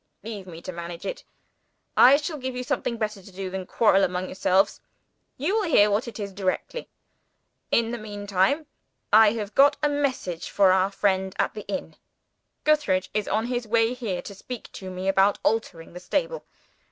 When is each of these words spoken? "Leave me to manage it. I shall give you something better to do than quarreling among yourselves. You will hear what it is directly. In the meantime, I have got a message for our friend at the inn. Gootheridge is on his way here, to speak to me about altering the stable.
"Leave 0.23 0.47
me 0.47 0.63
to 0.63 0.71
manage 0.71 1.05
it. 1.05 1.23
I 1.95 2.17
shall 2.17 2.39
give 2.39 2.55
you 2.55 2.63
something 2.63 2.97
better 2.97 3.21
to 3.21 3.31
do 3.31 3.51
than 3.51 3.67
quarreling 3.67 4.03
among 4.05 4.25
yourselves. 4.25 4.81
You 5.37 5.53
will 5.53 5.65
hear 5.69 5.91
what 5.91 6.07
it 6.07 6.19
is 6.19 6.33
directly. 6.33 6.89
In 7.69 7.91
the 7.91 7.99
meantime, 7.99 8.65
I 9.13 9.33
have 9.33 9.53
got 9.53 9.77
a 9.83 9.89
message 9.89 10.49
for 10.49 10.71
our 10.71 10.89
friend 10.89 11.35
at 11.37 11.53
the 11.53 11.67
inn. 11.67 11.97
Gootheridge 12.65 13.09
is 13.13 13.27
on 13.27 13.45
his 13.45 13.67
way 13.67 13.93
here, 13.93 14.23
to 14.23 14.33
speak 14.33 14.71
to 14.71 14.89
me 14.89 15.07
about 15.07 15.37
altering 15.43 15.93
the 15.93 15.99
stable. 15.99 16.45